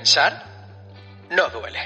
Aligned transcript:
Pensar 0.00 0.32
no 1.28 1.50
duele. 1.50 1.78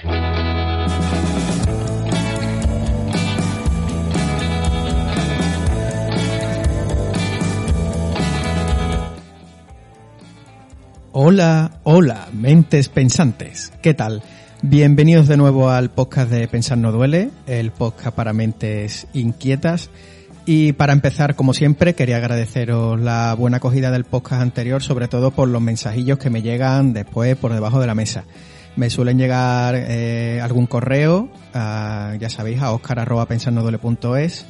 Hola, 11.10 11.80
hola, 11.82 12.28
mentes 12.32 12.88
pensantes. 12.88 13.72
¿Qué 13.82 13.94
tal? 13.94 14.22
Bienvenidos 14.62 15.26
de 15.26 15.36
nuevo 15.36 15.70
al 15.70 15.90
podcast 15.90 16.30
de 16.30 16.46
Pensar 16.46 16.78
no 16.78 16.92
duele, 16.92 17.32
el 17.48 17.72
podcast 17.72 18.14
para 18.14 18.32
mentes 18.32 19.08
inquietas. 19.12 19.90
Y 20.46 20.72
para 20.74 20.92
empezar, 20.92 21.36
como 21.36 21.54
siempre, 21.54 21.94
quería 21.94 22.18
agradeceros 22.18 23.00
la 23.00 23.34
buena 23.34 23.56
acogida 23.56 23.90
del 23.90 24.04
podcast 24.04 24.42
anterior, 24.42 24.82
sobre 24.82 25.08
todo 25.08 25.30
por 25.30 25.48
los 25.48 25.62
mensajillos 25.62 26.18
que 26.18 26.28
me 26.28 26.42
llegan 26.42 26.92
después 26.92 27.34
por 27.36 27.52
debajo 27.52 27.80
de 27.80 27.86
la 27.86 27.94
mesa. 27.94 28.24
Me 28.76 28.90
suelen 28.90 29.16
llegar 29.18 29.74
eh, 29.76 30.40
algún 30.42 30.66
correo, 30.66 31.30
a, 31.54 32.14
ya 32.20 32.28
sabéis, 32.28 32.60
a 32.60 32.72
oscar.pensarnoduele.es 32.72 34.44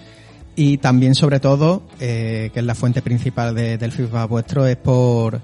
y 0.57 0.79
también, 0.79 1.15
sobre 1.15 1.39
todo, 1.39 1.83
eh, 2.01 2.51
que 2.53 2.61
es 2.61 2.67
la 2.67 2.75
fuente 2.75 3.03
principal 3.03 3.55
de, 3.55 3.79
del 3.79 3.93
feedback 3.93 4.29
vuestro, 4.29 4.67
es 4.67 4.77
por, 4.77 5.41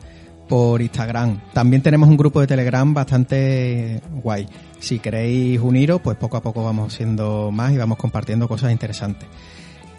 por 0.49 0.81
Instagram. 0.83 1.41
También 1.53 1.83
tenemos 1.83 2.09
un 2.09 2.17
grupo 2.17 2.41
de 2.41 2.49
Telegram 2.49 2.93
bastante 2.93 4.01
guay. 4.23 4.49
Si 4.81 4.99
queréis 4.99 5.61
uniros, 5.61 6.01
pues 6.01 6.17
poco 6.17 6.37
a 6.37 6.43
poco 6.43 6.65
vamos 6.65 6.95
siendo 6.95 7.51
más 7.53 7.73
y 7.73 7.77
vamos 7.77 7.99
compartiendo 7.99 8.49
cosas 8.49 8.73
interesantes. 8.73 9.29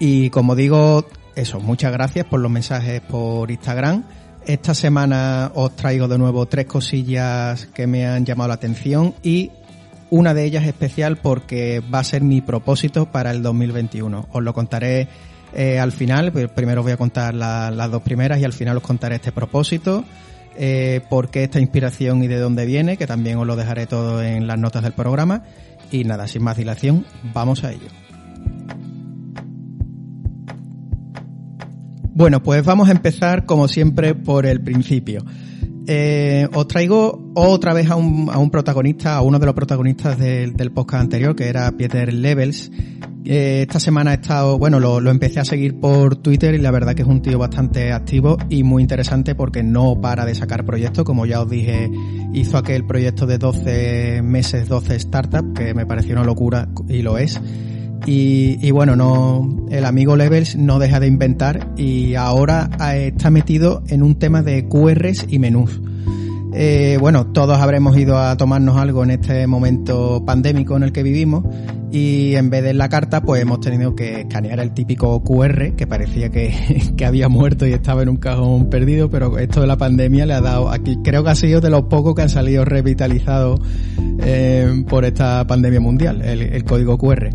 Y 0.04 0.32
como 0.32 0.56
digo, 0.56 1.06
eso, 1.36 1.60
muchas 1.60 1.92
gracias 1.92 2.26
por 2.26 2.40
los 2.40 2.50
mensajes 2.50 3.02
por 3.02 3.52
Instagram. 3.52 4.04
Esta 4.48 4.74
semana 4.74 5.52
os 5.54 5.76
traigo 5.76 6.08
de 6.08 6.18
nuevo 6.18 6.48
tres 6.48 6.66
cosillas 6.66 7.68
que 7.68 7.86
me 7.86 8.08
han 8.08 8.26
llamado 8.26 8.48
la 8.48 8.56
atención 8.56 9.14
y 9.22 9.52
una 10.10 10.34
de 10.34 10.44
ellas 10.44 10.66
especial 10.66 11.18
porque 11.18 11.84
va 11.94 12.00
a 12.00 12.04
ser 12.04 12.24
mi 12.24 12.42
propósito 12.42 13.12
para 13.12 13.30
el 13.30 13.44
2021. 13.44 14.30
Os 14.32 14.42
lo 14.42 14.56
contaré 14.56 15.08
eh, 15.54 15.78
al 15.78 15.92
final, 15.92 16.32
primero 16.32 16.82
os 16.82 16.86
voy 16.86 16.94
a 16.94 16.98
contar 16.98 17.36
la, 17.36 17.70
las 17.70 17.92
dos 17.92 18.02
primeras 18.02 18.40
y 18.40 18.44
al 18.44 18.54
final 18.54 18.78
os 18.78 18.84
contaré 18.84 19.18
este 19.18 19.32
propósito, 19.32 20.04
eh, 20.58 21.02
por 21.12 21.30
qué 21.30 21.44
esta 21.44 21.60
inspiración 21.60 22.24
y 22.24 22.28
de 22.28 22.40
dónde 22.40 22.66
viene, 22.66 22.98
que 22.98 23.06
también 23.06 23.38
os 23.38 23.46
lo 23.46 23.56
dejaré 23.56 23.86
todo 23.86 24.24
en 24.24 24.48
las 24.48 24.58
notas 24.58 24.82
del 24.82 24.94
programa. 24.94 25.44
Y 25.92 26.06
nada, 26.06 26.26
sin 26.26 26.42
más 26.42 26.58
dilación, 26.58 27.06
vamos 27.36 27.64
a 27.64 27.72
ello. 27.72 28.11
Bueno, 32.14 32.44
pues 32.44 32.64
vamos 32.66 32.90
a 32.90 32.92
empezar 32.92 33.46
como 33.46 33.68
siempre 33.68 34.16
por 34.16 34.46
el 34.46 34.62
principio. 34.62 35.24
Eh, 35.88 36.48
os 36.54 36.68
traigo 36.68 37.32
otra 37.34 37.74
vez 37.74 37.90
a 37.90 37.96
un, 37.96 38.30
a 38.32 38.38
un, 38.38 38.52
protagonista, 38.52 39.16
a 39.16 39.22
uno 39.22 39.40
de 39.40 39.46
los 39.46 39.56
protagonistas 39.56 40.18
del, 40.20 40.54
del 40.54 40.72
podcast 40.72 41.04
anterior, 41.04 41.36
que 41.36 41.48
era 41.48 41.72
Peter 41.72 42.14
Levels. 42.14 42.72
Eh, 43.24 43.62
esta 43.62 43.80
semana 43.80 44.12
he 44.12 44.16
estado, 44.16 44.58
bueno, 44.60 44.80
lo, 44.80 45.00
lo, 45.00 45.10
empecé 45.10 45.40
a 45.40 45.46
seguir 45.46 45.80
por 45.80 46.18
Twitter 46.18 46.54
y 46.54 46.58
la 46.58 46.72
verdad 46.72 46.96
que 46.96 47.04
es 47.04 47.08
un 47.08 47.22
tío 47.22 47.40
bastante 47.40 47.92
activo 47.92 48.38
y 48.50 48.64
muy 48.64 48.82
interesante 48.82 49.34
porque 49.34 49.64
no 49.64 50.00
para 50.02 50.26
de 50.26 50.36
sacar 50.36 50.66
proyectos. 50.66 51.04
Como 51.04 51.26
ya 51.26 51.42
os 51.42 51.50
dije, 51.50 51.90
hizo 52.34 52.58
aquel 52.58 52.86
proyecto 52.86 53.26
de 53.26 53.38
12 53.38 54.22
meses, 54.22 54.68
12 54.68 55.00
startups, 55.00 55.54
que 55.58 55.74
me 55.74 55.86
pareció 55.86 56.14
una 56.14 56.26
locura 56.26 56.68
y 56.90 57.02
lo 57.02 57.18
es. 57.18 57.40
Y, 58.06 58.58
y, 58.62 58.72
bueno, 58.72 58.96
no, 58.96 59.68
el 59.70 59.86
amigo 59.86 60.16
Levels 60.16 60.56
no 60.56 60.80
deja 60.80 61.00
de 61.00 61.08
inventar 61.08 61.70
y 61.78 62.16
ahora 62.16 62.70
está 62.94 63.30
metido 63.30 63.84
en 63.90 64.02
un 64.02 64.16
tema 64.16 64.42
de 64.42 64.68
QRs 64.68 65.28
y 65.30 65.40
menús. 65.40 65.80
Eh, 66.54 66.98
bueno, 67.00 67.28
todos 67.28 67.58
habremos 67.60 67.98
ido 67.98 68.18
a 68.18 68.36
tomarnos 68.36 68.78
algo 68.78 69.04
en 69.04 69.12
este 69.12 69.48
momento 69.48 70.24
pandémico 70.26 70.76
en 70.76 70.84
el 70.84 70.92
que 70.92 71.04
vivimos 71.04 71.46
y 71.92 72.36
en 72.36 72.50
vez 72.50 72.64
de 72.64 72.74
la 72.74 72.88
carta 72.90 73.22
pues 73.22 73.42
hemos 73.42 73.60
tenido 73.60 73.96
que 73.96 74.22
escanear 74.22 74.60
el 74.60 74.72
típico 74.72 75.22
QR 75.24 75.76
que 75.76 75.88
parecía 75.88 76.30
que, 76.32 77.06
había 77.06 77.30
muerto 77.30 77.66
y 77.68 77.74
estaba 77.74 78.04
en 78.04 78.10
un 78.10 78.18
cajón 78.18 78.70
perdido, 78.70 79.10
pero 79.10 79.38
esto 79.38 79.62
de 79.62 79.68
la 79.68 79.78
pandemia 79.78 80.26
le 80.26 80.34
ha 80.34 80.42
dado 80.42 80.70
aquí, 80.70 80.98
creo 81.04 81.24
que 81.24 81.30
ha 81.30 81.36
sido 81.36 81.62
de 81.62 81.70
los 81.70 81.84
pocos 81.84 82.16
que 82.16 82.22
han 82.22 82.30
salido 82.30 82.64
revitalizados 82.64 83.60
eh, 84.20 84.84
por 84.88 85.06
esta 85.06 85.46
pandemia 85.48 85.80
mundial, 85.80 86.22
el, 86.22 86.42
el 86.42 86.64
código 86.64 86.98
QR. 86.98 87.30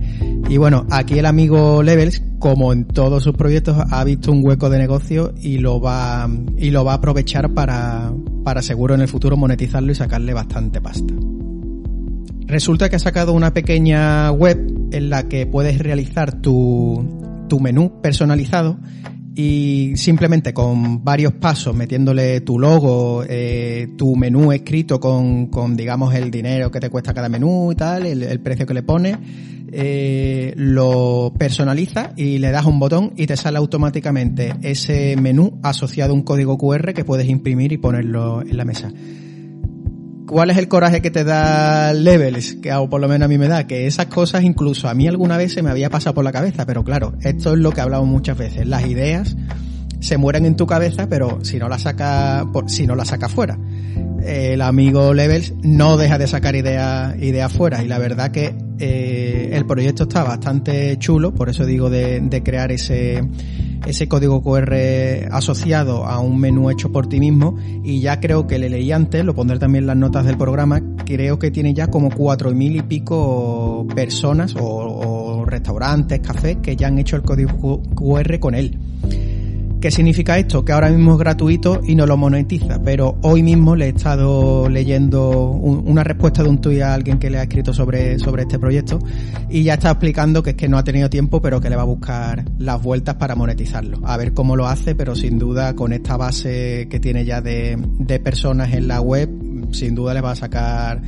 Y 0.49 0.59
bueno, 0.59 0.87
aquí 0.91 1.19
el 1.19 1.27
amigo 1.27 1.83
Levels, 1.83 2.23
como 2.39 2.73
en 2.73 2.85
todos 2.85 3.25
sus 3.25 3.35
proyectos, 3.35 3.77
ha 3.91 4.05
visto 4.05 4.31
un 4.31 4.47
hueco 4.47 4.71
de 4.71 4.79
negocio 4.79 5.35
y 5.37 5.59
lo 5.59 5.81
va, 5.81 6.29
y 6.57 6.71
lo 6.71 6.85
va 6.85 6.93
a 6.93 6.97
aprovechar 6.97 7.53
para, 7.53 8.13
para 8.47 8.63
seguro 8.63 8.95
en 8.95 9.01
el 9.01 9.09
futuro 9.09 9.37
monetizarlo 9.37 9.91
y 9.91 9.97
sacarle 9.97 10.33
bastante 10.33 10.81
pasta. 10.81 11.13
Resulta 12.47 12.89
que 12.89 12.95
ha 12.95 13.01
sacado 13.01 13.33
una 13.33 13.53
pequeña 13.53 14.31
web 14.31 14.89
en 14.93 15.11
la 15.11 15.25
que 15.25 15.47
puedes 15.47 15.81
realizar 15.81 16.41
tu, 16.41 17.45
tu 17.49 17.59
menú 17.59 18.01
personalizado 18.01 18.79
y 19.35 19.95
simplemente 19.97 20.55
con 20.55 21.03
varios 21.03 21.33
pasos, 21.33 21.75
metiéndole 21.75 22.41
tu 22.43 22.61
logo, 22.61 23.25
eh, 23.29 23.89
tu 23.99 24.15
menú 24.15 24.53
escrito 24.53 25.01
con, 25.01 25.49
con, 25.49 25.77
digamos, 25.77 26.15
el 26.15 26.31
dinero 26.31 26.71
que 26.71 26.79
te 26.79 26.89
cuesta 26.89 27.13
cada 27.13 27.29
menú 27.29 27.73
y 27.73 27.75
tal, 27.75 28.07
el, 28.07 28.23
el 28.23 28.39
precio 28.39 28.65
que 28.65 28.75
le 28.75 28.85
pones, 28.85 29.19
eh, 29.73 30.55
lo 30.57 31.33
personaliza 31.39 32.13
y 32.17 32.39
le 32.39 32.51
das 32.51 32.67
un 32.67 32.79
botón 32.79 33.13
y 33.17 33.27
te 33.27 33.37
sale 33.37 33.59
automáticamente 33.59 34.55
ese 34.63 35.17
menú 35.17 35.59
asociado 35.63 36.13
a 36.13 36.15
un 36.15 36.23
código 36.23 36.59
QR 36.59 36.95
que 36.95 37.05
puedes 37.05 37.29
imprimir 37.29 37.73
y 37.73 37.79
ponerlo 37.79 38.43
en 38.43 38.57
la 38.57 38.65
mesa. 38.65 38.93
¿Cuál 40.27 40.51
es 40.51 40.57
el 40.57 40.67
coraje 40.67 41.01
que 41.01 41.11
te 41.11 41.23
da 41.23 41.93
Levels? 41.93 42.55
Que 42.57 42.73
o 42.75 42.91
por 42.91 43.01
lo 43.01 43.09
menos 43.09 43.27
a 43.27 43.29
mí 43.29 43.39
me 43.39 43.47
da, 43.47 43.67
que 43.67 43.87
esas 43.87 44.07
cosas 44.07 44.43
incluso 44.43 44.89
a 44.89 44.95
mí 44.95 45.07
alguna 45.07 45.37
vez 45.37 45.53
se 45.53 45.63
me 45.63 45.71
había 45.71 45.89
pasado 45.89 46.15
por 46.15 46.25
la 46.25 46.33
cabeza, 46.33 46.67
pero 46.67 46.83
claro, 46.83 47.15
esto 47.23 47.53
es 47.53 47.59
lo 47.59 47.71
que 47.71 47.81
hablamos 47.81 48.09
muchas 48.09 48.37
veces. 48.37 48.67
Las 48.67 48.87
ideas 48.87 49.37
se 50.07 50.19
mueren 50.19 50.47
en 50.47 50.55
tu 50.55 50.69
cabeza, 50.69 51.09
pero 51.09 51.45
si 51.45 51.59
no 51.59 51.69
las 51.69 51.83
saca, 51.83 52.47
si 52.69 52.87
no 52.87 52.95
las 52.95 53.09
saca 53.09 53.29
fuera. 53.29 53.59
El 54.25 54.63
amigo 54.63 55.13
Levels 55.13 55.53
no 55.63 55.97
deja 55.97 56.17
de 56.17 56.29
sacar 56.29 56.55
ideas 56.55 57.21
idea 57.21 57.49
fuera 57.49 57.83
y 57.83 57.89
la 57.89 57.99
verdad 57.99 58.31
que 58.31 58.55
eh, 58.79 59.51
el 59.53 59.67
proyecto 59.67 60.05
está 60.05 60.23
bastante 60.23 60.97
chulo, 60.99 61.35
por 61.35 61.49
eso 61.49 61.67
digo 61.67 61.91
de, 61.91 62.41
crear 62.45 62.71
ese 62.71 63.25
ese 63.85 64.09
código 64.09 64.43
QR 64.43 64.75
asociado 65.31 66.05
a 66.05 66.21
un 66.21 66.41
menú 66.41 66.71
hecho 66.71 66.91
por 66.91 67.09
ti 67.09 67.21
mismo 67.21 67.57
y 67.85 68.01
ya 68.01 68.21
creo 68.21 68.47
que 68.47 68.59
le 68.59 68.69
leí 68.69 68.91
antes, 68.93 69.25
lo 69.25 69.35
pondré 69.35 69.59
también 69.59 69.85
en 69.85 69.89
las 69.89 69.97
notas 69.97 70.25
del 70.25 70.37
programa, 70.37 70.83
creo 71.05 71.39
que 71.39 71.51
tiene 71.51 71.75
ya 71.75 71.89
como 71.89 72.11
cuatro 72.11 72.53
mil 72.53 72.77
y 72.77 72.83
pico 72.83 73.87
personas 73.95 74.55
o 74.59 75.45
restaurantes, 75.47 76.21
cafés 76.21 76.59
que 76.63 76.77
ya 76.77 76.87
han 76.87 76.99
hecho 76.99 77.17
el 77.17 77.23
código 77.23 77.83
QR 77.95 78.39
con 78.39 78.55
él. 78.55 78.79
¿Qué 79.87 79.93
significa 79.93 80.37
esto? 80.37 80.65
Que 80.65 80.73
ahora 80.73 80.91
mismo 80.91 81.13
es 81.13 81.19
gratuito 81.21 81.81
y 81.85 81.95
no 81.95 82.07
lo 82.07 82.17
monetiza, 82.17 82.83
pero 82.83 83.21
hoy 83.23 83.45
mismo 83.45 83.77
le 83.77 83.87
he 83.87 83.89
estado 83.91 84.69
leyendo 84.69 85.53
un, 85.53 85.87
una 85.87 86.03
respuesta 86.03 86.43
de 86.43 86.49
un 86.49 86.61
tuit 86.61 86.83
a 86.83 86.93
alguien 86.93 87.21
que 87.21 87.31
le 87.31 87.39
ha 87.39 87.45
escrito 87.45 87.73
sobre, 87.73 88.19
sobre 88.19 88.43
este 88.43 88.59
proyecto 88.59 88.99
y 89.49 89.63
ya 89.63 89.75
está 89.75 89.91
explicando 89.91 90.43
que 90.43 90.51
es 90.51 90.57
que 90.57 90.69
no 90.69 90.77
ha 90.77 90.83
tenido 90.83 91.09
tiempo, 91.09 91.41
pero 91.41 91.61
que 91.61 91.71
le 91.71 91.77
va 91.77 91.83
a 91.83 91.85
buscar 91.85 92.45
las 92.59 92.83
vueltas 92.83 93.15
para 93.15 93.37
monetizarlo. 93.37 94.01
A 94.03 94.17
ver 94.17 94.35
cómo 94.35 94.57
lo 94.57 94.67
hace, 94.67 94.97
pero 94.97 95.15
sin 95.15 95.39
duda 95.39 95.77
con 95.77 95.93
esta 95.93 96.17
base 96.17 96.89
que 96.91 96.99
tiene 96.99 97.25
ya 97.25 97.41
de, 97.41 97.79
de 97.79 98.19
personas 98.19 98.75
en 98.75 98.89
la 98.89 99.01
web, 99.01 99.31
sin 99.71 99.95
duda 99.95 100.15
le 100.15 100.21
va 100.21 100.33
a 100.33 100.35
sacar 100.35 101.01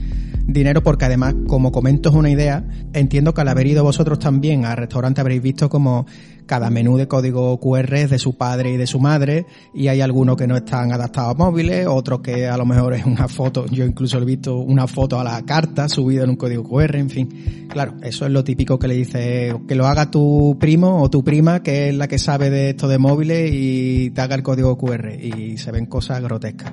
dinero 0.48 0.82
porque 0.82 1.04
además, 1.04 1.34
como 1.47 1.70
comento 1.70 2.09
es 2.09 2.14
una 2.14 2.31
idea, 2.31 2.66
entiendo 2.94 3.34
que 3.34 3.43
al 3.43 3.49
haber 3.49 3.67
ido 3.67 3.84
vosotros 3.84 4.19
también 4.19 4.64
al 4.64 4.78
restaurante 4.78 5.20
habréis 5.20 5.43
visto 5.43 5.69
como 5.69 6.06
cada 6.46 6.70
menú 6.70 6.96
de 6.96 7.06
código 7.06 7.61
QR 7.61 7.94
es 7.94 8.11
de 8.11 8.19
su 8.19 8.38
padre 8.38 8.72
y 8.72 8.76
de 8.78 8.87
su 8.87 8.99
madre 8.99 9.44
y 9.75 9.88
hay 9.88 10.00
algunos 10.00 10.38
que 10.38 10.46
no 10.46 10.56
están 10.56 10.90
adaptados 10.90 11.34
a 11.34 11.38
móviles, 11.38 11.87
otros 11.87 12.20
que 12.20 12.49
a 12.49 12.56
lo 12.56 12.64
mejor 12.64 12.94
es 12.94 13.05
una 13.05 13.28
foto, 13.28 13.67
yo 13.67 13.84
incluso 13.84 14.17
he 14.19 14.25
visto 14.25 14.56
una 14.56 14.87
foto 14.87 15.20
a 15.20 15.25
la 15.25 15.43
carta 15.43 15.87
subida 15.90 16.25
en 16.25 16.31
un 16.31 16.37
código 16.37 16.64
QR, 16.64 16.96
en 16.96 17.11
fin. 17.11 17.67
Claro, 17.69 17.96
eso 18.02 18.25
es 18.25 18.32
lo 18.32 18.43
típico 18.43 18.78
que 18.78 18.88
le 18.88 18.94
dice 18.94 19.55
que 19.69 19.75
lo 19.75 19.87
haga 19.87 20.11
tu 20.11 20.56
primo 20.58 21.02
o 21.02 21.11
tu 21.11 21.22
prima, 21.22 21.62
que 21.62 21.90
es 21.90 21.94
la 21.94 22.08
que 22.08 22.19
sabe 22.19 22.49
de 22.49 22.70
esto 22.70 22.88
de 22.88 22.96
móviles 22.96 23.50
y 23.52 24.11
te 24.11 24.22
haga 24.22 24.34
el 24.34 24.43
código 24.43 24.78
QR 24.78 25.11
y 25.12 25.58
se 25.58 25.70
ven 25.70 25.84
cosas 25.84 26.22
grotescas. 26.22 26.72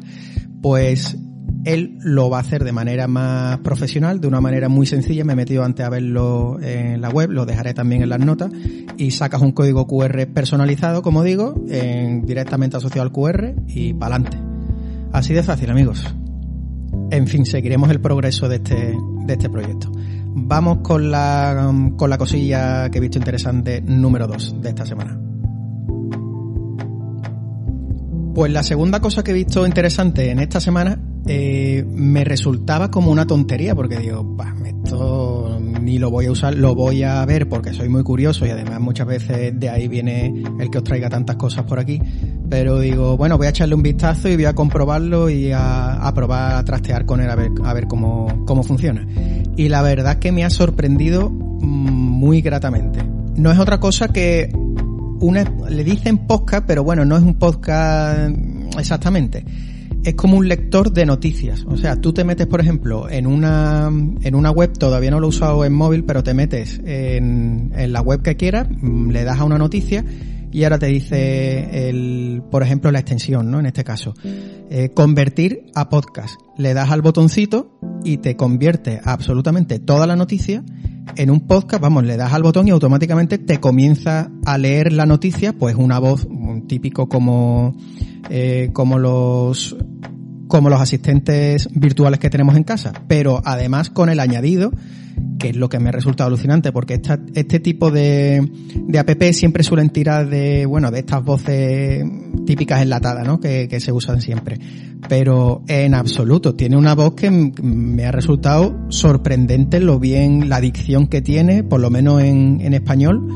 Pues 0.62 1.18
él 1.66 1.98
lo 2.00 2.30
va 2.30 2.38
a 2.38 2.42
hacer 2.42 2.64
de 2.64 2.72
manera 2.72 3.08
más 3.08 3.58
profesional, 3.60 4.22
de 4.22 4.28
una 4.28 4.40
manera 4.40 4.70
muy 4.70 4.86
sencilla. 4.86 5.26
Me 5.26 5.34
he 5.34 5.36
metido 5.36 5.64
antes 5.64 5.86
a 5.86 5.90
verlo 5.90 6.60
en 6.62 7.02
la 7.02 7.10
web, 7.10 7.32
lo 7.32 7.46
dejaré 7.46 7.74
también 7.74 8.04
en 8.04 8.10
las 8.10 8.20
notas. 8.20 8.52
Y 8.98 9.12
sacas 9.12 9.42
un 9.42 9.52
código 9.52 9.88
QR 9.88 10.28
personalizado, 10.28 11.02
como 11.02 11.24
digo, 11.24 11.56
en, 11.68 12.26
directamente 12.26 12.78
asociado 12.78 13.02
al 13.02 13.12
QR 13.12 13.56
y 13.68 13.94
para 13.94 14.16
adelante. 14.16 14.38
Así 15.12 15.34
de 15.34 15.42
fácil, 15.42 15.72
amigos. 15.72 16.06
En 17.10 17.28
fin, 17.28 17.46
seguiremos 17.46 17.90
el 17.90 18.00
progreso 18.00 18.48
de 18.48 18.58
este, 18.58 18.96
de 19.26 19.34
este 19.34 19.50
proyecto. 19.50 19.92
Vamos 20.38 20.80
con 20.84 21.10
la, 21.10 21.74
con 21.98 22.10
la 22.10 22.18
cosilla 22.18 22.90
que 22.90 23.00
he 23.00 23.02
visto 23.02 23.18
interesante 23.18 23.82
número 23.82 24.28
2 24.28 24.62
de 24.62 24.70
esta 24.70 24.86
semana. 24.86 25.20
Pues 28.36 28.52
la 28.52 28.62
segunda 28.62 29.00
cosa 29.00 29.24
que 29.24 29.32
he 29.32 29.34
visto 29.34 29.66
interesante 29.66 30.30
en 30.30 30.40
esta 30.40 30.60
semana 30.60 31.00
eh, 31.28 31.84
me 31.88 32.24
resultaba 32.24 32.92
como 32.92 33.12
una 33.12 33.26
tontería 33.26 33.74
porque 33.74 33.98
digo, 33.98 34.24
bah, 34.24 34.54
esto 34.64 35.60
ni 35.82 35.98
lo 35.98 36.12
voy 36.12 36.28
a 36.28 36.32
usar, 36.32 36.56
lo 36.56 36.76
voy 36.76 37.04
a 37.04 37.26
ver 37.26 37.50
porque 37.50 37.74
soy 37.74 37.90
muy 37.90 38.04
curioso 38.04 38.46
y 38.46 38.50
además 38.50 38.80
muchas 38.80 39.08
veces 39.08 39.60
de 39.60 39.70
ahí 39.70 39.88
viene 39.88 40.44
el 40.60 40.70
que 40.70 40.78
os 40.78 40.84
traiga 40.84 41.10
tantas 41.10 41.36
cosas 41.36 41.64
por 41.66 41.80
aquí. 41.80 42.00
Pero 42.48 42.80
digo, 42.80 43.18
bueno, 43.18 43.38
voy 43.38 43.48
a 43.48 43.50
echarle 43.50 43.74
un 43.74 43.82
vistazo 43.82 44.30
y 44.30 44.36
voy 44.36 44.46
a 44.46 44.54
comprobarlo 44.54 45.30
y 45.30 45.52
a, 45.52 46.12
probar 46.14 46.56
a 46.56 46.64
trastear 46.64 47.06
con 47.06 47.22
él 47.22 47.30
a 47.30 47.36
ver, 47.36 47.52
a 47.64 47.74
ver 47.74 47.88
cómo, 47.88 48.44
cómo 48.46 48.62
funciona. 48.62 49.08
Y 49.58 49.70
la 49.70 49.82
verdad 49.82 50.14
es 50.14 50.18
que 50.18 50.32
me 50.32 50.44
ha 50.44 50.50
sorprendido 50.52 51.30
mm, 51.30 51.64
muy 51.66 52.42
gratamente. 52.42 53.00
No 53.36 53.52
es 53.52 53.58
otra 53.58 53.80
cosa 53.80 54.10
que 54.10 54.52
una, 55.20 55.44
le 55.70 55.84
dicen 55.84 56.28
podcast, 56.28 56.66
pero 56.68 56.84
bueno, 56.84 57.04
no 57.04 57.18
es 57.18 57.24
un 57.24 57.36
podcast 57.36 58.30
exactamente 58.78 59.44
es 60.06 60.16
como 60.16 60.38
un 60.38 60.48
lector 60.48 60.92
de 60.94 61.06
noticias. 61.06 61.66
O 61.68 61.78
sea, 61.78 62.00
tú 62.00 62.14
te 62.14 62.24
metes, 62.24 62.48
por 62.48 62.62
ejemplo, 62.62 63.10
en 63.10 63.26
una, 63.28 63.88
en 63.88 64.36
una 64.36 64.52
web, 64.52 64.72
todavía 64.78 65.12
no 65.12 65.20
lo 65.20 65.28
he 65.28 65.30
usado 65.30 65.66
en 65.66 65.74
móvil, 65.74 66.04
pero 66.04 66.24
te 66.24 66.34
metes 66.34 66.80
en, 66.86 67.72
en 67.76 67.92
la 67.92 68.02
web 68.02 68.22
que 68.22 68.36
quieras, 68.36 68.68
mm, 68.70 69.10
le 69.10 69.24
das 69.24 69.40
a 69.40 69.44
una 69.44 69.58
noticia 69.58 70.06
y 70.56 70.64
ahora 70.64 70.80
te 70.80 70.86
dice 70.86 71.90
el, 71.90 72.42
por 72.50 72.64
ejemplo, 72.64 72.90
la 72.90 73.00
extensión, 73.00 73.52
¿no? 73.52 73.60
En 73.60 73.66
este 73.66 73.84
caso, 73.84 74.14
eh, 74.70 74.90
convertir 74.94 75.66
a 75.76 75.90
podcast. 75.90 76.40
Le 76.58 76.74
das 76.74 76.92
al 76.92 77.02
botoncito 77.02 77.78
y 78.06 78.18
te 78.18 78.38
convierte 78.38 79.02
absolutamente 79.04 79.80
toda 79.80 80.08
la 80.08 80.16
noticia 80.16 80.64
en 81.18 81.30
un 81.30 81.42
podcast, 81.42 81.82
vamos, 81.82 82.06
le 82.06 82.16
das 82.16 82.32
al 82.32 82.44
botón 82.44 82.68
y 82.68 82.72
automáticamente 82.72 83.38
te 83.38 83.60
comienza 83.60 84.32
a 84.46 84.58
leer 84.58 84.94
la 84.94 85.06
noticia, 85.06 85.54
pues 85.54 85.76
una 85.76 86.00
voz 86.00 86.26
un 86.26 86.68
típico 86.68 87.10
como, 87.10 87.76
eh, 88.30 88.70
como 88.74 88.98
los 88.98 89.76
como 90.48 90.70
los 90.70 90.82
asistentes 90.82 91.68
virtuales 91.74 92.20
que 92.20 92.30
tenemos 92.30 92.56
en 92.56 92.64
casa, 92.64 92.94
pero 93.08 93.42
además 93.44 93.90
con 93.90 94.10
el 94.10 94.20
añadido, 94.20 94.72
que 95.40 95.50
es 95.50 95.56
lo 95.56 95.70
que 95.70 95.80
me 95.80 95.92
resulta 95.92 96.26
alucinante, 96.26 96.72
porque 96.72 96.96
esta, 96.96 97.20
este 97.34 97.60
tipo 97.60 97.92
de, 97.92 98.48
de 98.76 99.00
app 99.00 99.10
siempre 99.32 99.64
suelen 99.64 99.90
tirar 99.90 100.30
de, 100.30 100.66
bueno, 100.66 100.92
de 100.92 101.00
estas 101.00 101.24
voces 101.24 102.06
típicas 102.46 102.82
enlatadas, 102.82 103.26
¿no? 103.26 103.40
Que, 103.40 103.68
que 103.68 103.80
se 103.80 103.92
usan 103.92 104.22
siempre. 104.22 104.60
Pero 105.08 105.64
en 105.68 105.94
absoluto, 105.94 106.56
tiene 106.56 106.78
una 106.78 106.96
voz 106.96 107.16
que 107.16 107.30
me 107.32 108.06
ha 108.06 108.12
resultado 108.12 108.76
sorprendente 108.90 109.80
lo 109.80 110.00
bien, 110.00 110.50
la 110.50 110.62
dicción 110.62 111.08
que 111.08 111.22
tiene, 111.22 111.64
por 111.64 111.80
lo 111.80 111.90
menos 111.90 112.22
en, 112.22 112.62
en 112.62 112.74
español. 112.74 113.28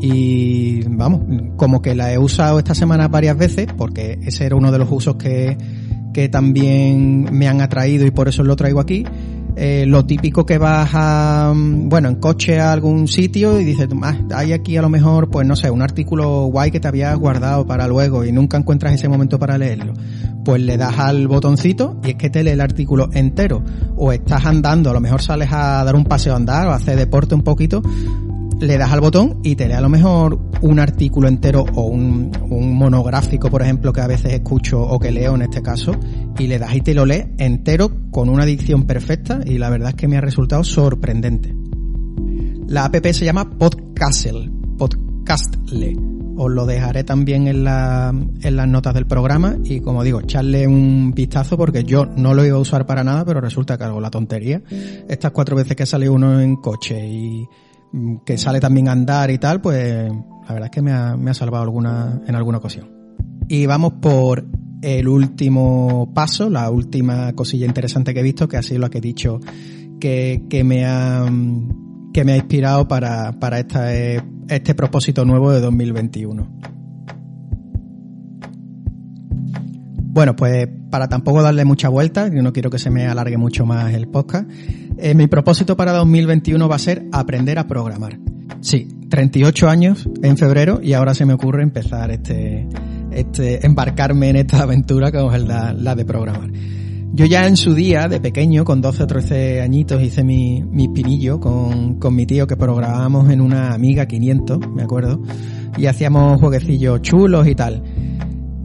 Y 0.00 0.82
vamos, 0.88 1.22
como 1.56 1.80
que 1.80 1.94
la 1.94 2.12
he 2.12 2.18
usado 2.18 2.58
esta 2.58 2.74
semana 2.74 3.08
varias 3.08 3.38
veces, 3.38 3.68
porque 3.76 4.18
ese 4.22 4.44
era 4.44 4.56
uno 4.56 4.70
de 4.70 4.78
los 4.78 4.90
usos 4.90 5.16
que, 5.16 5.56
que 6.16 6.30
también 6.30 7.28
me 7.30 7.46
han 7.46 7.60
atraído 7.60 8.06
y 8.06 8.10
por 8.10 8.26
eso 8.26 8.42
lo 8.42 8.56
traigo 8.56 8.80
aquí. 8.80 9.04
Eh, 9.54 9.84
lo 9.86 10.06
típico 10.06 10.46
que 10.46 10.56
vas 10.56 10.88
a, 10.94 11.52
mm, 11.54 11.90
bueno, 11.90 12.08
en 12.08 12.14
coche 12.14 12.58
a 12.58 12.72
algún 12.72 13.06
sitio 13.06 13.60
y 13.60 13.64
dices, 13.64 13.88
ah, 14.02 14.16
hay 14.34 14.54
aquí 14.54 14.78
a 14.78 14.80
lo 14.80 14.88
mejor, 14.88 15.28
pues 15.28 15.46
no 15.46 15.56
sé, 15.56 15.70
un 15.70 15.82
artículo 15.82 16.46
guay 16.46 16.70
que 16.70 16.80
te 16.80 16.88
habías 16.88 17.18
guardado 17.18 17.66
para 17.66 17.86
luego 17.86 18.24
y 18.24 18.32
nunca 18.32 18.56
encuentras 18.56 18.94
ese 18.94 19.10
momento 19.10 19.38
para 19.38 19.58
leerlo. 19.58 19.92
Pues 20.42 20.62
le 20.62 20.78
das 20.78 20.98
al 20.98 21.28
botoncito 21.28 22.00
y 22.02 22.12
es 22.12 22.14
que 22.14 22.30
te 22.30 22.42
lee 22.42 22.52
el 22.52 22.62
artículo 22.62 23.10
entero. 23.12 23.62
O 23.98 24.10
estás 24.10 24.46
andando, 24.46 24.88
a 24.88 24.94
lo 24.94 25.00
mejor 25.02 25.20
sales 25.20 25.50
a 25.52 25.84
dar 25.84 25.96
un 25.96 26.04
paseo 26.04 26.32
a 26.32 26.36
andar 26.36 26.68
o 26.68 26.70
a 26.70 26.76
hacer 26.76 26.96
deporte 26.96 27.34
un 27.34 27.42
poquito, 27.42 27.82
le 28.60 28.78
das 28.78 28.90
al 28.90 29.00
botón 29.00 29.40
y 29.42 29.54
te 29.54 29.68
lee 29.68 29.74
a 29.74 29.80
lo 29.80 29.88
mejor 29.88 30.38
un 30.62 30.78
artículo 30.78 31.28
entero 31.28 31.64
o 31.74 31.82
un, 31.82 32.32
monográfico, 32.48 33.50
por 33.50 33.62
ejemplo, 33.62 33.92
que 33.92 34.00
a 34.00 34.06
veces 34.06 34.32
escucho 34.32 34.80
o 34.80 34.98
que 34.98 35.10
leo 35.10 35.34
en 35.34 35.42
este 35.42 35.62
caso, 35.62 35.92
y 36.38 36.46
le 36.46 36.58
das 36.58 36.74
y 36.74 36.80
te 36.80 36.94
lo 36.94 37.04
lee 37.04 37.24
entero 37.38 37.90
con 38.10 38.28
una 38.28 38.44
dicción 38.44 38.84
perfecta 38.84 39.40
y 39.44 39.58
la 39.58 39.68
verdad 39.70 39.90
es 39.90 39.94
que 39.96 40.08
me 40.08 40.16
ha 40.16 40.20
resultado 40.20 40.64
sorprendente. 40.64 41.54
La 42.68 42.86
app 42.86 42.96
se 42.96 43.24
llama 43.24 43.50
Podcastle, 43.50 44.50
Podcastle. 44.78 45.96
Os 46.38 46.50
lo 46.50 46.66
dejaré 46.66 47.04
también 47.04 47.48
en, 47.48 47.64
la, 47.64 48.12
en 48.42 48.56
las 48.56 48.68
notas 48.68 48.92
del 48.92 49.06
programa 49.06 49.56
y 49.64 49.80
como 49.80 50.02
digo, 50.02 50.20
echarle 50.20 50.66
un 50.66 51.12
vistazo 51.14 51.56
porque 51.56 51.84
yo 51.84 52.04
no 52.04 52.34
lo 52.34 52.44
iba 52.44 52.56
a 52.56 52.60
usar 52.60 52.86
para 52.86 53.04
nada, 53.04 53.24
pero 53.24 53.40
resulta 53.40 53.78
que 53.78 53.84
hago 53.84 54.00
la 54.00 54.10
tontería. 54.10 54.62
Estas 55.08 55.32
cuatro 55.32 55.56
veces 55.56 55.76
que 55.76 55.86
sale 55.86 56.08
uno 56.10 56.40
en 56.40 56.56
coche 56.56 57.06
y, 57.06 57.48
que 58.24 58.38
sale 58.38 58.60
también 58.60 58.88
a 58.88 58.92
andar 58.92 59.30
y 59.30 59.38
tal, 59.38 59.60
pues 59.60 60.10
la 60.10 60.52
verdad 60.52 60.66
es 60.66 60.70
que 60.70 60.82
me 60.82 60.92
ha, 60.92 61.16
me 61.16 61.30
ha 61.30 61.34
salvado 61.34 61.64
alguna, 61.64 62.20
en 62.26 62.34
alguna 62.34 62.58
ocasión. 62.58 62.88
Y 63.48 63.66
vamos 63.66 63.94
por 63.94 64.46
el 64.82 65.08
último 65.08 66.12
paso, 66.14 66.50
la 66.50 66.70
última 66.70 67.32
cosilla 67.32 67.66
interesante 67.66 68.12
que 68.12 68.20
he 68.20 68.22
visto, 68.22 68.48
que 68.48 68.56
ha 68.56 68.62
sido 68.62 68.80
la 68.80 68.90
que 68.90 68.98
he 68.98 69.02
dicho 69.02 69.40
que, 69.98 70.44
que 70.48 70.64
me 70.64 70.84
ha 70.84 71.24
que 72.12 72.24
me 72.24 72.32
ha 72.32 72.36
inspirado 72.36 72.88
para, 72.88 73.32
para 73.32 73.58
esta, 73.58 73.92
este 73.92 74.74
propósito 74.74 75.26
nuevo 75.26 75.52
de 75.52 75.60
2021. 75.60 76.48
Bueno, 80.16 80.34
pues 80.34 80.66
para 80.90 81.08
tampoco 81.08 81.42
darle 81.42 81.66
mucha 81.66 81.90
vuelta, 81.90 82.28
yo 82.28 82.40
no 82.40 82.54
quiero 82.54 82.70
que 82.70 82.78
se 82.78 82.88
me 82.88 83.06
alargue 83.06 83.36
mucho 83.36 83.66
más 83.66 83.92
el 83.92 84.08
podcast, 84.08 84.50
eh, 84.98 85.14
mi 85.14 85.26
propósito 85.26 85.76
para 85.76 85.92
2021 85.92 86.68
va 86.68 86.76
a 86.76 86.78
ser 86.78 87.06
aprender 87.12 87.58
a 87.58 87.66
programar. 87.66 88.18
Sí, 88.60 88.88
38 89.08 89.68
años 89.68 90.08
en 90.22 90.36
febrero 90.36 90.80
y 90.82 90.92
ahora 90.92 91.14
se 91.14 91.24
me 91.24 91.34
ocurre 91.34 91.62
empezar 91.62 92.10
este, 92.10 92.66
este, 93.10 93.64
embarcarme 93.66 94.30
en 94.30 94.36
esta 94.36 94.58
aventura 94.62 95.10
que 95.12 95.18
es 95.18 95.42
la, 95.42 95.72
la 95.72 95.94
de 95.94 96.04
programar. 96.04 96.50
Yo 97.12 97.24
ya 97.24 97.46
en 97.46 97.56
su 97.56 97.72
día, 97.72 98.08
de 98.08 98.20
pequeño, 98.20 98.64
con 98.64 98.82
12 98.82 99.04
o 99.04 99.06
13 99.06 99.62
añitos, 99.62 100.02
hice 100.02 100.22
mi, 100.22 100.62
mi 100.62 100.88
pinillo 100.88 101.40
con, 101.40 101.98
con 101.98 102.14
mi 102.14 102.26
tío 102.26 102.46
que 102.46 102.56
programábamos 102.56 103.30
en 103.30 103.40
una 103.40 103.72
Amiga 103.72 104.06
500, 104.06 104.58
me 104.74 104.82
acuerdo, 104.82 105.22
y 105.78 105.86
hacíamos 105.86 106.38
jueguecillos 106.38 107.00
chulos 107.00 107.48
y 107.48 107.54
tal. 107.54 107.82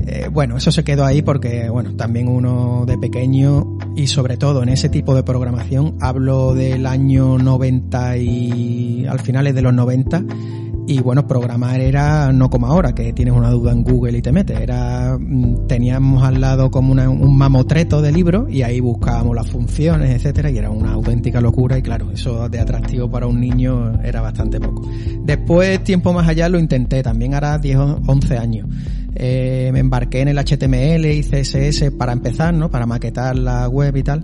Eh, 0.08 0.30
bueno, 0.32 0.58
eso 0.58 0.72
se 0.72 0.84
quedó 0.84 1.06
ahí 1.06 1.22
porque, 1.22 1.70
bueno, 1.70 1.96
también 1.96 2.28
uno 2.28 2.86
de 2.86 2.98
pequeño 2.98 3.78
y 3.96 4.08
sobre 4.08 4.38
todo 4.38 4.64
en 4.64 4.70
ese 4.70 4.90
tipo 4.90 5.16
de 5.16 5.24
programación, 5.24 5.96
hablo 6.00 6.54
del 6.54 6.86
año 6.86 7.38
90 7.38 8.18
y 8.18 9.06
al 9.08 9.20
finales 9.20 9.54
de 9.56 9.62
los 9.62 9.74
90, 9.74 10.24
y 10.88 11.00
bueno, 11.00 11.28
programar 11.28 11.80
era 11.80 12.34
no 12.34 12.50
como 12.50 12.68
ahora, 12.68 12.94
que 12.94 13.14
tienes 13.14 13.34
una 13.34 13.50
duda 13.50 13.72
en 13.72 13.84
Google 13.84 14.18
y 14.18 14.22
te 14.22 14.32
metes. 14.32 14.60
Era, 14.60 15.18
mm, 15.18 15.68
teníamos 15.68 16.24
al 16.24 16.42
lado 16.42 16.72
como 16.72 16.92
un 16.92 17.38
mamotreto 17.38 18.02
de 18.02 18.12
libros 18.12 18.52
y 18.52 18.64
ahí 18.64 18.80
buscábamos 18.80 19.36
las 19.36 19.48
funciones, 19.48 20.14
etcétera, 20.16 20.52
y 20.52 20.58
era 20.58 20.70
una 20.70 20.94
auténtica 20.94 21.40
locura 21.40 21.78
y 21.78 21.82
claro, 21.82 22.12
eso 22.12 22.50
de 22.50 22.60
atractivo 22.60 23.10
para 23.10 23.28
un 23.28 23.40
niño 23.40 24.02
era 24.04 24.22
bastante 24.22 24.60
poco. 24.60 24.90
Después, 25.24 25.84
tiempo 25.84 26.12
más 26.14 26.28
allá, 26.28 26.50
lo 26.50 26.60
intenté, 26.60 27.04
también 27.04 27.36
hará 27.36 27.58
10 27.58 27.78
o 27.78 28.02
11 28.08 28.38
años. 28.38 28.68
Eh, 29.24 29.70
me 29.72 29.82
embarqué 29.82 30.22
en 30.22 30.30
el 30.30 30.38
HTML 30.40 31.06
y 31.06 31.22
CSS 31.22 31.92
para 31.92 32.12
empezar, 32.12 32.56
¿no? 32.56 32.72
Para 32.72 32.88
maquetar 32.88 33.38
la 33.38 33.70
web 33.70 33.96
y 33.96 34.02
tal. 34.02 34.24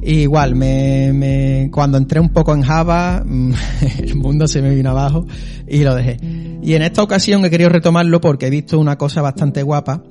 igual, 0.00 0.54
me, 0.54 1.12
me, 1.12 1.68
cuando 1.70 1.98
entré 1.98 2.18
un 2.18 2.30
poco 2.30 2.54
en 2.54 2.62
Java, 2.62 3.22
el 3.98 4.16
mundo 4.16 4.48
se 4.48 4.62
me 4.62 4.74
vino 4.74 4.88
abajo 4.88 5.26
y 5.66 5.84
lo 5.84 5.94
dejé. 5.94 6.16
Y 6.62 6.72
en 6.72 6.80
esta 6.80 7.02
ocasión 7.02 7.44
he 7.44 7.50
querido 7.50 7.68
retomarlo 7.68 8.22
porque 8.22 8.46
he 8.46 8.50
visto 8.50 8.80
una 8.80 8.96
cosa 8.96 9.20
bastante 9.20 9.62
guapa 9.62 10.02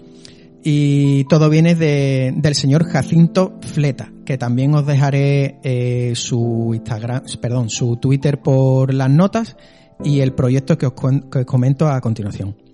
y 0.63 1.23
todo 1.23 1.49
viene 1.49 1.73
de, 1.73 2.31
del 2.37 2.53
señor 2.53 2.83
Jacinto 2.83 3.57
Fleta, 3.61 4.11
que 4.23 4.37
también 4.37 4.75
os 4.75 4.85
dejaré 4.85 5.57
eh, 5.63 6.11
su 6.13 6.73
Instagram, 6.75 7.23
perdón, 7.41 7.71
su 7.71 7.97
Twitter 7.97 8.39
por 8.39 8.93
las 8.93 9.09
notas 9.09 9.57
y 10.03 10.19
el 10.19 10.33
proyecto 10.33 10.77
que 10.77 10.85
os, 10.85 10.93
que 10.93 11.39
os 11.39 11.45
comento 11.45 11.87
a 11.87 11.99
continuación. 12.01 12.66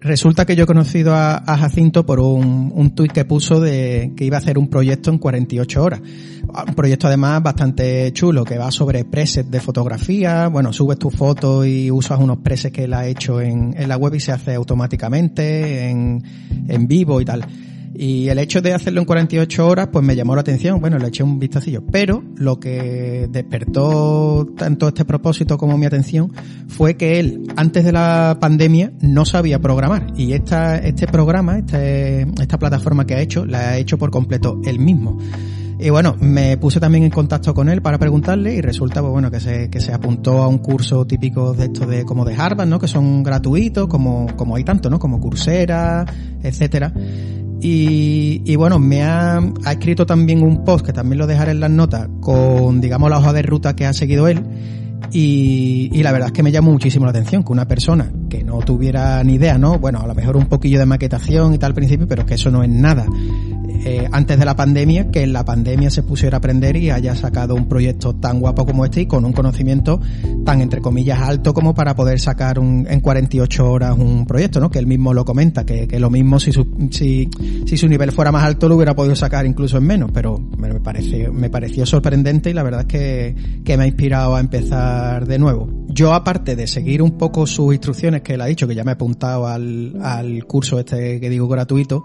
Resulta 0.00 0.46
que 0.46 0.54
yo 0.54 0.62
he 0.62 0.66
conocido 0.66 1.12
a, 1.14 1.40
Jacinto 1.58 2.06
por 2.06 2.20
un, 2.20 2.70
un 2.72 2.94
tuit 2.94 3.10
que 3.10 3.24
puso 3.24 3.60
de 3.60 4.12
que 4.16 4.24
iba 4.24 4.36
a 4.36 4.40
hacer 4.40 4.56
un 4.56 4.68
proyecto 4.68 5.10
en 5.10 5.18
48 5.18 5.82
horas. 5.82 6.00
Un 6.68 6.74
proyecto 6.74 7.08
además 7.08 7.42
bastante 7.42 8.12
chulo, 8.12 8.44
que 8.44 8.58
va 8.58 8.70
sobre 8.70 9.04
presets 9.04 9.50
de 9.50 9.60
fotografía. 9.60 10.46
Bueno, 10.48 10.72
subes 10.72 10.98
tu 10.98 11.10
foto 11.10 11.64
y 11.64 11.90
usas 11.90 12.20
unos 12.20 12.38
presets 12.38 12.74
que 12.74 12.84
él 12.84 12.94
ha 12.94 13.06
hecho 13.06 13.40
en, 13.40 13.74
en 13.76 13.88
la 13.88 13.96
web 13.96 14.14
y 14.14 14.20
se 14.20 14.30
hace 14.30 14.54
automáticamente, 14.54 15.88
en, 15.90 16.22
en 16.68 16.86
vivo 16.86 17.20
y 17.20 17.24
tal. 17.24 17.44
Y 18.00 18.28
el 18.28 18.38
hecho 18.38 18.62
de 18.62 18.74
hacerlo 18.74 19.00
en 19.00 19.06
48 19.06 19.66
horas, 19.66 19.88
pues 19.90 20.04
me 20.04 20.14
llamó 20.14 20.36
la 20.36 20.42
atención. 20.42 20.80
Bueno, 20.80 20.98
le 20.98 21.08
eché 21.08 21.24
un 21.24 21.40
vistacillo. 21.40 21.82
Pero 21.90 22.22
lo 22.36 22.60
que 22.60 23.26
despertó 23.28 24.46
tanto 24.56 24.86
este 24.86 25.04
propósito 25.04 25.58
como 25.58 25.76
mi 25.76 25.84
atención 25.84 26.32
fue 26.68 26.94
que 26.96 27.18
él, 27.18 27.52
antes 27.56 27.84
de 27.84 27.90
la 27.90 28.38
pandemia, 28.40 28.92
no 29.00 29.24
sabía 29.24 29.58
programar. 29.58 30.12
Y 30.16 30.32
esta, 30.32 30.78
este 30.78 31.08
programa, 31.08 31.58
este, 31.58 32.22
esta 32.40 32.56
plataforma 32.56 33.04
que 33.04 33.14
ha 33.14 33.20
hecho, 33.20 33.44
la 33.44 33.70
ha 33.70 33.78
hecho 33.78 33.98
por 33.98 34.12
completo 34.12 34.60
él 34.64 34.78
mismo. 34.78 35.18
Y 35.80 35.90
bueno, 35.90 36.16
me 36.20 36.56
puse 36.56 36.78
también 36.78 37.02
en 37.02 37.10
contacto 37.10 37.52
con 37.52 37.68
él 37.68 37.82
para 37.82 37.98
preguntarle 37.98 38.54
y 38.54 38.60
resulta, 38.60 39.00
pues 39.00 39.10
bueno, 39.10 39.28
que 39.28 39.40
se, 39.40 39.70
que 39.70 39.80
se 39.80 39.92
apuntó 39.92 40.42
a 40.42 40.46
un 40.46 40.58
curso 40.58 41.04
típico 41.04 41.52
de 41.52 41.64
esto 41.64 41.84
de, 41.84 42.04
como 42.04 42.24
de 42.24 42.36
Harvard, 42.36 42.68
¿no? 42.68 42.78
Que 42.78 42.88
son 42.88 43.24
gratuitos, 43.24 43.88
como, 43.88 44.28
como 44.36 44.54
hay 44.54 44.62
tanto, 44.62 44.88
¿no? 44.88 45.00
Como 45.00 45.20
Coursera, 45.20 46.04
etcétera 46.44 46.92
Y, 47.60 48.42
y, 48.44 48.56
bueno, 48.56 48.78
me 48.78 49.02
ha, 49.02 49.38
ha, 49.38 49.72
escrito 49.72 50.06
también 50.06 50.42
un 50.42 50.64
post 50.64 50.86
que 50.86 50.92
también 50.92 51.18
lo 51.18 51.26
dejaré 51.26 51.50
en 51.50 51.60
las 51.60 51.70
notas 51.70 52.08
con, 52.20 52.80
digamos, 52.80 53.10
la 53.10 53.18
hoja 53.18 53.32
de 53.32 53.42
ruta 53.42 53.74
que 53.74 53.86
ha 53.86 53.92
seguido 53.92 54.28
él. 54.28 54.44
Y, 55.12 56.02
la 56.02 56.12
verdad 56.12 56.28
es 56.28 56.32
que 56.32 56.42
me 56.42 56.52
llamó 56.52 56.72
muchísimo 56.72 57.04
la 57.04 57.10
atención 57.10 57.42
que 57.42 57.52
una 57.52 57.66
persona 57.66 58.12
que 58.28 58.44
no 58.44 58.58
tuviera 58.60 59.22
ni 59.24 59.34
idea, 59.34 59.58
¿no? 59.58 59.78
Bueno, 59.78 60.00
a 60.00 60.06
lo 60.06 60.14
mejor 60.14 60.36
un 60.36 60.46
poquillo 60.46 60.78
de 60.78 60.86
maquetación 60.86 61.54
y 61.54 61.58
tal 61.58 61.68
al 61.68 61.74
principio, 61.74 62.08
pero 62.08 62.24
que 62.24 62.34
eso 62.34 62.50
no 62.50 62.62
es 62.62 62.70
nada. 62.70 63.06
Eh, 63.84 64.08
antes 64.10 64.38
de 64.38 64.44
la 64.44 64.56
pandemia, 64.56 65.10
que 65.10 65.22
en 65.22 65.32
la 65.32 65.44
pandemia 65.44 65.90
se 65.90 66.02
pusiera 66.02 66.36
a 66.36 66.38
aprender 66.38 66.76
y 66.76 66.90
haya 66.90 67.14
sacado 67.14 67.54
un 67.54 67.68
proyecto 67.68 68.14
tan 68.14 68.40
guapo 68.40 68.66
como 68.66 68.84
este 68.84 69.02
y 69.02 69.06
con 69.06 69.24
un 69.24 69.32
conocimiento 69.32 70.00
tan, 70.44 70.60
entre 70.60 70.80
comillas, 70.80 71.20
alto 71.20 71.54
como 71.54 71.74
para 71.74 71.94
poder 71.94 72.18
sacar 72.18 72.58
en 72.58 73.00
48 73.00 73.70
horas 73.70 73.96
un 73.96 74.26
proyecto, 74.26 74.58
¿no? 74.60 74.70
Que 74.70 74.78
él 74.80 74.86
mismo 74.86 75.14
lo 75.14 75.24
comenta, 75.24 75.64
que, 75.64 75.86
que 75.86 76.00
lo 76.00 76.10
mismo 76.10 76.40
si 76.40 76.52
su, 76.52 76.66
si, 76.90 77.30
si 77.66 77.76
su 77.76 77.86
nivel 77.86 78.10
fuera 78.10 78.32
más 78.32 78.42
alto 78.42 78.68
lo 78.68 78.74
hubiera 78.74 78.96
podido 78.96 79.14
sacar 79.14 79.46
incluso 79.46 79.78
en 79.78 79.84
menos, 79.84 80.10
pero 80.12 80.38
me, 80.38 80.80
pareció, 80.80 81.32
me 81.32 81.48
pareció 81.48 81.86
sorprendente 81.86 82.50
y 82.50 82.54
la 82.54 82.64
verdad 82.64 82.80
es 82.80 82.86
que, 82.86 83.36
que 83.64 83.76
me 83.76 83.84
ha 83.84 83.86
inspirado 83.86 84.34
a 84.34 84.40
empezar 84.40 85.26
de 85.26 85.38
nuevo. 85.38 85.68
Yo, 85.88 86.14
aparte 86.14 86.56
de 86.56 86.66
seguir 86.66 87.00
un 87.00 87.12
poco 87.12 87.46
sus 87.46 87.72
instrucciones 87.72 88.17
que 88.22 88.34
él 88.34 88.40
ha 88.40 88.46
dicho, 88.46 88.66
que 88.66 88.74
ya 88.74 88.84
me 88.84 88.92
he 88.92 88.94
apuntado 88.94 89.46
al, 89.46 89.94
al 90.02 90.44
curso 90.44 90.78
este 90.78 91.20
que 91.20 91.30
digo 91.30 91.48
gratuito, 91.48 92.04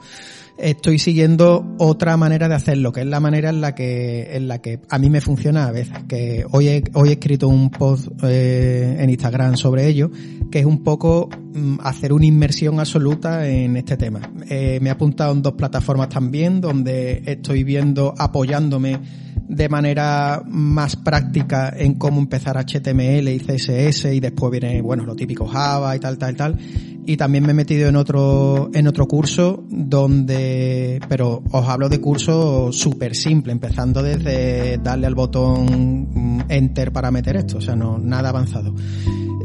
estoy 0.57 0.99
siguiendo 0.99 1.75
otra 1.77 2.17
manera 2.17 2.47
de 2.47 2.55
hacerlo, 2.55 2.91
que 2.91 3.01
es 3.01 3.07
la 3.07 3.19
manera 3.19 3.49
en 3.49 3.61
la 3.61 3.75
que, 3.75 4.35
en 4.35 4.47
la 4.47 4.61
que 4.61 4.79
a 4.89 4.99
mí 4.99 5.09
me 5.09 5.21
funciona 5.21 5.67
a 5.67 5.71
veces. 5.71 5.97
Que 6.07 6.45
hoy 6.51 6.67
he, 6.67 6.83
hoy 6.93 7.09
he 7.09 7.13
escrito 7.13 7.47
un 7.47 7.69
post 7.69 8.07
eh, 8.23 8.97
en 8.99 9.09
Instagram 9.09 9.57
sobre 9.57 9.87
ello, 9.87 10.11
que 10.51 10.59
es 10.59 10.65
un 10.65 10.83
poco 10.83 11.29
mm, 11.53 11.79
hacer 11.81 12.13
una 12.13 12.25
inmersión 12.25 12.79
absoluta 12.79 13.47
en 13.47 13.77
este 13.77 13.97
tema. 13.97 14.21
Eh, 14.49 14.79
me 14.81 14.89
he 14.89 14.91
apuntado 14.91 15.33
en 15.33 15.41
dos 15.41 15.53
plataformas 15.53 16.09
también, 16.09 16.61
donde 16.61 17.23
estoy 17.25 17.63
viendo, 17.63 18.13
apoyándome 18.17 18.99
de 19.47 19.69
manera 19.69 20.43
más 20.47 20.95
práctica 20.95 21.73
en 21.75 21.95
cómo 21.95 22.19
empezar 22.19 22.57
HTML 22.57 23.27
y 23.29 23.39
CSS 23.39 24.05
y 24.13 24.19
después 24.19 24.51
viene, 24.51 24.81
bueno, 24.81 25.05
lo 25.05 25.15
típico 25.15 25.45
Java 25.45 25.95
y 25.95 25.99
tal, 25.99 26.17
tal, 26.17 26.35
tal 26.35 26.59
y 27.05 27.17
también 27.17 27.45
me 27.45 27.51
he 27.51 27.55
metido 27.55 27.89
en 27.89 27.95
otro, 27.95 28.69
en 28.73 28.87
otro 28.87 29.07
curso 29.07 29.63
donde, 29.69 30.99
pero 31.09 31.43
os 31.51 31.67
hablo 31.67 31.89
de 31.89 31.99
curso 31.99 32.71
súper 32.71 33.15
simple, 33.15 33.51
empezando 33.51 34.01
desde 34.01 34.77
darle 34.77 35.07
al 35.07 35.15
botón 35.15 36.45
enter 36.49 36.91
para 36.91 37.11
meter 37.11 37.37
esto, 37.37 37.57
o 37.57 37.61
sea, 37.61 37.75
no, 37.75 37.97
nada 37.97 38.29
avanzado. 38.29 38.73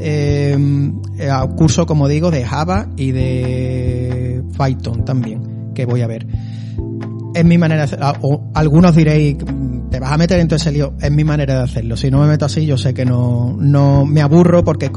Eh, 0.01 0.57
curso, 1.57 1.87
como 1.87 2.07
digo, 2.07 2.31
de 2.31 2.45
Java 2.45 2.89
y 2.97 3.11
de 3.11 4.43
Python 4.57 5.05
también, 5.05 5.73
que 5.75 5.85
voy 5.85 6.03
a 6.03 6.07
ver. 6.07 6.27
Es 7.35 7.45
mi 7.45 7.59
manera, 7.59 7.87
de 7.87 7.97
algunos 8.55 8.95
diréis, 8.95 9.37
vas 10.01 10.13
a 10.13 10.19
meter 10.19 10.41
en 10.41 10.49
todo 10.49 10.57
ese 10.57 10.73
lío, 10.73 10.95
es 11.01 11.11
mi 11.11 11.25
manera 11.25 11.55
de 11.55 11.63
hacerlo. 11.63 11.97
Si 11.97 12.11
no 12.11 12.21
me 12.21 12.27
meto 12.27 12.45
así, 12.45 12.67
yo 12.67 12.77
sé 12.77 12.95
que 12.95 13.05
no, 13.05 13.57
no 13.59 14.05
me 14.05 14.21
aburro 14.21 14.65
porque 14.65 14.91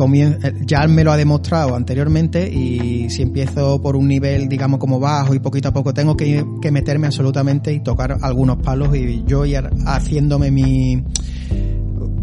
ya 0.65 0.87
me 0.87 1.03
lo 1.03 1.11
ha 1.11 1.17
demostrado 1.17 1.75
anteriormente 1.75 2.49
y 2.49 3.09
si 3.09 3.21
empiezo 3.21 3.81
por 3.81 3.95
un 3.95 4.07
nivel, 4.07 4.49
digamos, 4.49 4.79
como 4.79 4.99
bajo 4.99 5.33
y 5.33 5.39
poquito 5.39 5.69
a 5.69 5.73
poco 5.73 5.93
tengo 5.93 6.15
que, 6.15 6.45
que 6.61 6.71
meterme 6.71 7.07
absolutamente 7.07 7.73
y 7.73 7.79
tocar 7.81 8.17
algunos 8.21 8.57
palos 8.57 8.95
y 8.95 9.23
yo 9.25 9.45
ir 9.45 9.69
haciéndome 9.85 10.51
mi, 10.51 11.03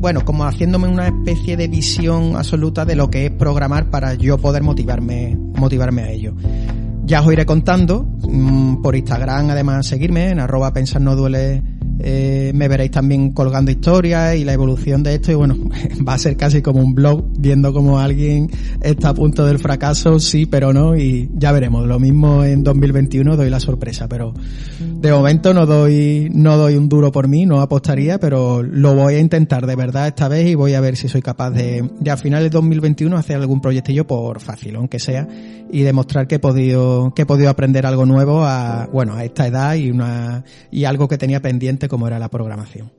bueno, 0.01 0.25
como 0.25 0.45
haciéndome 0.45 0.89
una 0.89 1.09
especie 1.09 1.57
de 1.57 1.69
visión 1.69 2.37
absoluta 2.37 2.85
de 2.85 2.95
lo 2.95 3.11
que 3.11 3.27
es 3.27 3.31
programar 3.33 3.91
para 3.91 4.15
yo 4.15 4.39
poder 4.39 4.63
motivarme, 4.63 5.37
motivarme 5.57 6.03
a 6.03 6.11
ello. 6.11 6.35
Ya 7.05 7.23
os 7.23 7.33
iré 7.33 7.47
contando, 7.47 8.05
mm, 8.05 8.83
por 8.83 8.95
Instagram 8.95 9.51
además 9.51 9.87
seguirme 9.87 10.31
en 10.31 10.41
arroba 10.41 10.73
pensar 10.73 11.03
duele 11.03 11.63
eh, 12.01 12.53
me 12.55 12.69
veréis 12.69 12.91
también 12.91 13.33
colgando 13.33 13.71
historias 13.71 14.37
y 14.37 14.45
la 14.45 14.53
evolución 14.53 15.03
de 15.03 15.15
esto 15.15 15.33
y 15.33 15.35
bueno, 15.35 15.57
va 16.09 16.15
a 16.15 16.19
ser 16.19 16.37
casi 16.37 16.63
como 16.63 16.81
un 16.81 16.95
blog 16.95 17.25
viendo 17.39 17.73
cómo 17.73 17.99
alguien 17.99 18.51
está 18.83 19.11
a 19.11 19.15
punto 19.15 19.45
del 19.45 19.59
fracaso, 19.59 20.19
sí, 20.19 20.47
pero 20.47 20.73
no 20.73 20.97
y 20.97 21.29
ya 21.35 21.53
veremos. 21.53 21.87
Lo 21.87 21.99
mismo 21.99 22.45
en 22.45 22.63
2021 22.63 23.37
doy 23.37 23.51
la 23.51 23.61
sorpresa, 23.61 24.09
pero 24.09 24.33
de 24.79 25.13
momento 25.13 25.53
no 25.55 25.67
doy, 25.67 26.29
no 26.33 26.57
doy 26.57 26.77
un 26.77 26.89
duro 26.89 27.11
por 27.11 27.29
mí, 27.29 27.47
no 27.47 27.61
apostaría, 27.61 28.19
pero 28.19 28.63
lo 28.63 28.95
voy 28.95 29.15
a 29.15 29.21
intentar 29.21 29.67
de 29.67 29.77
verdad 29.77 30.09
esta 30.09 30.29
vez 30.29 30.49
y 30.49 30.55
voy 30.55 30.75
a 30.75 30.81
ver 30.81 30.97
si 30.97 31.09
soy 31.09 31.23
capaz 31.23 31.51
de, 31.51 31.89
de 31.99 32.11
a 32.11 32.17
finales 32.17 32.51
de 32.51 32.51
2021 32.51 33.17
hacer 33.17 33.37
algún 33.37 33.61
proyectillo 33.61 34.07
por 34.07 34.41
fácil, 34.41 34.77
aunque 34.77 34.99
sea, 34.99 35.27
y 35.71 35.83
demostrar 35.83 36.27
que 36.27 36.37
he 36.37 36.39
podido, 36.39 37.13
que 37.15 37.23
he 37.23 37.27
podido 37.27 37.51
aprender 37.51 37.87
algo 37.87 38.07
nuevo 38.07 38.45
a, 38.45 38.89
bueno, 38.93 39.15
a 39.15 39.25
esta 39.25 39.47
edad 39.47 39.75
y 39.75 39.91
una, 39.91 40.45
y 40.71 40.85
algo 40.85 41.09
que 41.09 41.19
tenía 41.19 41.41
pendiente 41.41 41.88
como 41.89 42.07
era 42.07 42.19
la 42.19 42.29
programación. 42.29 42.93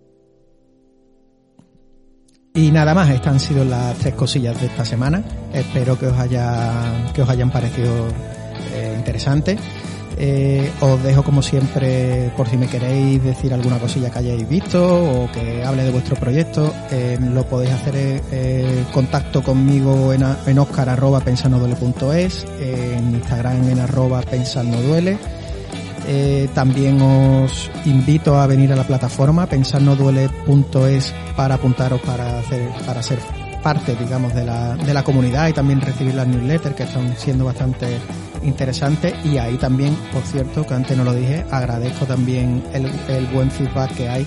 Y 2.53 2.71
nada 2.71 2.93
más, 2.93 3.09
estas 3.09 3.33
han 3.33 3.39
sido 3.39 3.63
las 3.63 3.97
tres 3.97 4.15
cosillas 4.15 4.59
de 4.59 4.67
esta 4.67 4.83
semana. 4.83 5.23
Espero 5.53 5.97
que 5.97 6.07
os 6.07 6.17
haya, 6.17 7.09
que 7.13 7.21
os 7.21 7.29
hayan 7.29 7.51
parecido 7.51 8.07
eh, 8.73 8.95
interesantes. 8.97 9.59
Eh, 10.17 10.69
os 10.81 11.01
dejo 11.01 11.23
como 11.23 11.41
siempre 11.41 12.29
por 12.35 12.49
si 12.49 12.57
me 12.57 12.67
queréis 12.67 13.23
decir 13.23 13.53
alguna 13.53 13.79
cosilla 13.79 14.09
que 14.09 14.19
hayáis 14.19 14.49
visto 14.49 14.83
o 14.83 15.31
que 15.31 15.63
hable 15.63 15.83
de 15.83 15.91
vuestro 15.91 16.17
proyecto. 16.17 16.73
Eh, 16.91 17.17
lo 17.21 17.45
podéis 17.45 17.71
hacer 17.71 18.21
en 18.31 18.83
contacto 18.91 19.41
conmigo 19.41 20.11
en, 20.11 20.25
en 20.45 20.59
oscar 20.59 20.89
arroba 20.89 21.23
en 21.25 23.15
Instagram 23.15 23.69
en 23.69 23.79
arroba 23.79 24.21
duele 24.85 25.38
eh, 26.11 26.49
también 26.55 26.99
os 26.99 27.69
invito 27.85 28.39
a 28.39 28.47
venir 28.47 28.73
a 28.73 28.75
la 28.75 28.83
plataforma 28.83 29.45
pensarnoduele.es 29.45 31.13
para 31.35 31.53
apuntaros 31.53 32.01
para 32.01 32.39
hacer, 32.39 32.67
para 32.83 33.03
ser 33.03 33.19
parte, 33.61 33.95
digamos, 33.95 34.33
de 34.33 34.43
la, 34.43 34.75
de 34.75 34.91
la 34.91 35.03
comunidad 35.03 35.49
y 35.49 35.53
también 35.53 35.79
recibir 35.81 36.15
las 36.15 36.25
newsletters 36.25 36.73
que 36.73 36.83
están 36.83 37.15
siendo 37.15 37.45
bastante 37.45 37.99
interesantes. 38.41 39.13
Y 39.23 39.37
ahí 39.37 39.57
también, 39.57 39.95
por 40.11 40.23
cierto, 40.23 40.65
que 40.65 40.73
antes 40.73 40.97
no 40.97 41.03
lo 41.03 41.13
dije, 41.13 41.45
agradezco 41.51 42.05
también 42.07 42.63
el, 42.73 42.91
el 43.07 43.27
buen 43.27 43.51
feedback 43.51 43.93
que 43.93 44.09
hay, 44.09 44.25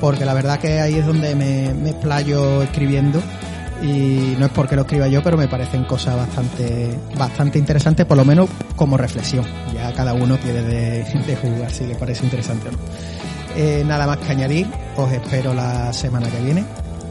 porque 0.00 0.24
la 0.24 0.34
verdad 0.34 0.60
que 0.60 0.78
ahí 0.78 0.94
es 0.94 1.06
donde 1.06 1.34
me, 1.34 1.74
me 1.74 1.90
explayo 1.90 2.62
escribiendo 2.62 3.20
y 3.84 4.34
no 4.38 4.46
es 4.46 4.52
porque 4.52 4.76
lo 4.76 4.82
escriba 4.82 5.08
yo, 5.08 5.22
pero 5.22 5.36
me 5.36 5.46
parecen 5.46 5.84
cosas 5.84 6.16
bastante, 6.16 6.98
bastante 7.18 7.58
interesantes, 7.58 8.06
por 8.06 8.16
lo 8.16 8.24
menos 8.24 8.48
como 8.76 8.96
reflexión. 8.96 9.44
Ya 9.74 9.92
cada 9.92 10.14
uno 10.14 10.38
tiene 10.38 10.62
de, 10.62 11.36
jugar 11.42 11.70
si 11.70 11.86
le 11.86 11.94
parece 11.94 12.24
interesante 12.24 12.68
o 12.68 12.72
no. 12.72 12.78
Eh, 13.56 13.84
nada 13.86 14.06
más 14.06 14.16
que 14.18 14.32
añadir, 14.32 14.66
os 14.96 15.12
espero 15.12 15.52
la 15.52 15.92
semana 15.92 16.28
que 16.28 16.40
viene. 16.40 16.64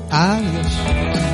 Adiós. 0.10 1.33